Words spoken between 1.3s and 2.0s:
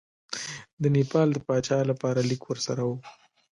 د پاچا